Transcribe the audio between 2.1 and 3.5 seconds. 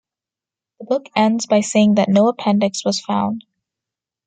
appendix was found.